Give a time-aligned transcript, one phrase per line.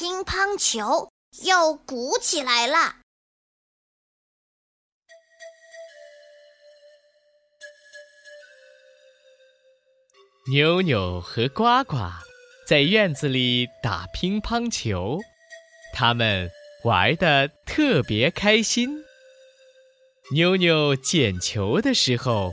[0.00, 1.10] 乒乓球
[1.44, 3.00] 又鼓起来了。
[10.50, 11.96] 妞妞和呱呱
[12.66, 15.18] 在院子里打乒乓球，
[15.92, 16.48] 他们
[16.84, 19.04] 玩的特别开心。
[20.32, 22.52] 妞妞捡球的时候，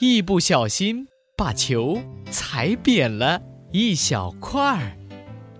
[0.00, 1.06] 一不小心
[1.36, 2.02] 把球
[2.32, 3.40] 踩扁了
[3.70, 4.98] 一小块儿，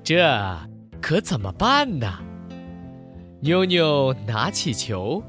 [0.03, 0.21] 这
[1.07, 2.19] 可怎么办呢？
[3.39, 5.23] 妞妞拿起球，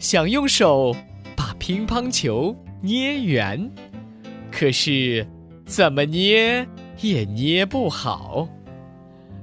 [0.00, 0.92] 想用手
[1.36, 3.70] 把乒乓球捏圆，
[4.50, 5.24] 可是。
[5.64, 6.66] 怎么捏
[7.00, 8.48] 也捏不好，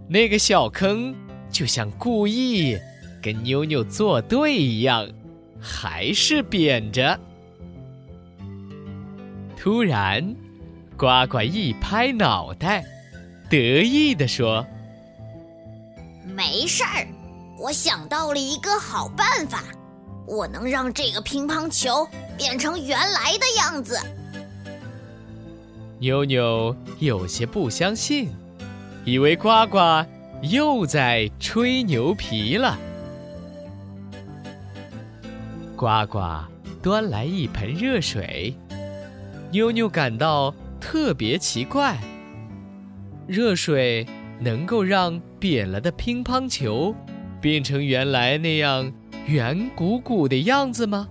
[0.09, 1.15] 那个小坑
[1.49, 2.77] 就像故意
[3.21, 5.09] 跟妞妞作对一样，
[5.61, 7.17] 还是扁着。
[9.55, 10.35] 突然，
[10.97, 12.83] 呱呱一拍脑袋，
[13.49, 14.67] 得意地说
[16.25, 17.07] ：“没事儿，
[17.57, 19.63] 我想到了一个好办法，
[20.25, 22.07] 我能让这个乒乓球
[22.37, 23.99] 变成原来的样子。”
[25.99, 28.29] 妞妞有些不相信，
[29.03, 29.77] 以为呱呱
[30.41, 32.77] 又在吹牛皮了。
[35.75, 36.19] 呱呱
[36.81, 38.55] 端来一盆热水，
[39.51, 41.97] 妞妞感到特别奇怪：
[43.27, 44.07] 热水
[44.39, 46.95] 能够让扁了的乒乓球
[47.41, 48.91] 变成原来那样
[49.25, 51.07] 圆鼓鼓的样子吗？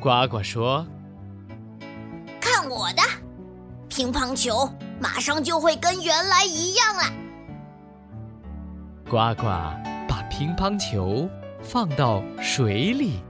[0.00, 0.86] 呱呱说
[2.40, 3.02] ：“看我的！”
[3.88, 4.68] 乒乓球
[5.00, 7.02] 马上就会跟原来一样了。
[9.04, 9.44] 呱呱
[10.08, 11.28] 把乒乓球
[11.60, 13.20] 放到水里，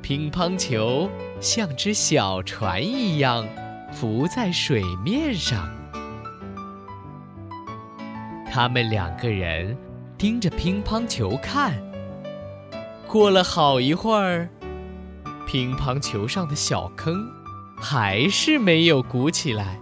[0.00, 3.46] 乒乓球像只小船一样
[3.92, 5.68] 浮在水面上。
[8.50, 9.76] 他们两个人
[10.18, 11.72] 盯着乒乓球看。
[13.06, 14.48] 过了好一会儿，
[15.46, 17.14] 乒乓球上的小坑。
[17.82, 19.80] 还是没有鼓起来，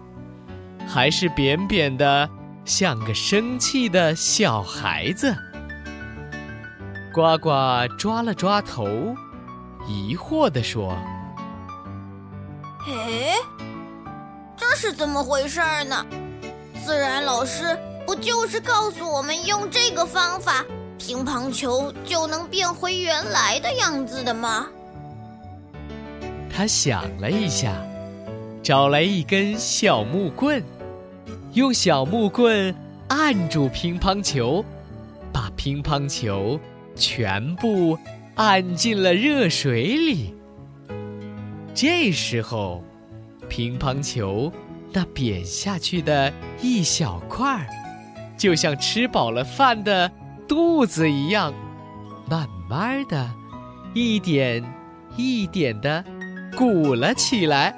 [0.87, 2.31] 还是扁扁的，
[2.65, 5.35] 像个生气的小孩子。
[7.13, 7.51] 呱呱
[7.99, 9.17] 抓了抓头，
[9.89, 10.97] 疑惑地说
[12.87, 13.35] ：“哎，
[14.57, 16.07] 这是怎么回事呢？
[16.87, 17.77] 自然老师
[18.09, 20.65] 不就是告诉我们用这个方法，
[20.97, 24.67] 乒乓球就能变回原来的样子的吗？”
[26.51, 27.77] 他想了一下，
[28.63, 30.65] 找来一根小木棍，
[31.53, 32.75] 用小木棍
[33.09, 34.65] 按住乒乓球，
[35.31, 36.59] 把乒乓球
[36.97, 37.99] 全部
[38.37, 40.35] 按进了热水里。
[41.75, 42.83] 这时候，
[43.51, 44.51] 乒乓球
[44.95, 46.33] 那扁下去的
[46.63, 47.67] 一小块儿，
[48.39, 50.11] 就像吃饱了饭的
[50.47, 51.53] 肚子一样，
[52.31, 53.31] 慢慢的，
[53.93, 54.65] 一点
[55.17, 56.03] 一点的。
[56.57, 57.73] 鼓了起来，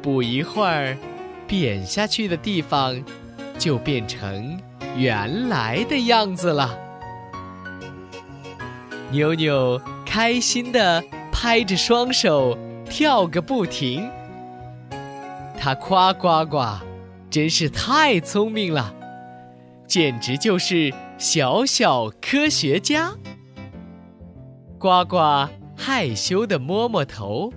[0.00, 0.96] 不一会儿，
[1.46, 3.04] 扁下去的地方
[3.58, 4.58] 就变成
[4.96, 6.74] 原来的样子了。
[9.10, 12.56] 妞妞开心的拍着双手，
[12.88, 14.08] 跳个不停。
[15.58, 16.64] 他夸呱呱，
[17.28, 18.94] 真是太聪明了，
[19.86, 23.14] 简直就是小小科学家。
[24.78, 27.52] 呱呱害羞的摸摸头。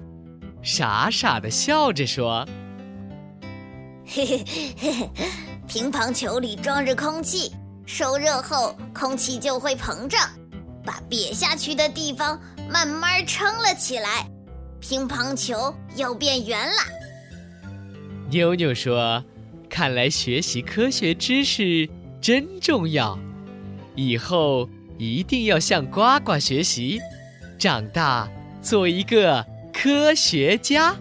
[0.61, 2.45] 傻傻的笑着说
[4.05, 5.09] ：“嘿嘿嘿嘿，
[5.67, 7.51] 乒乓球里装着空气，
[7.85, 10.29] 受热后空气就会膨胀，
[10.83, 12.37] 把瘪下去的地方
[12.69, 14.29] 慢慢撑了起来，
[14.81, 16.75] 乒乓球又变圆了。”
[18.29, 19.23] 妞妞说
[19.69, 21.89] ：“看来学习科学知识
[22.21, 23.17] 真重要，
[23.95, 26.99] 以后一定要向呱呱学习，
[27.57, 28.29] 长大
[28.61, 30.93] 做一个。”科学家。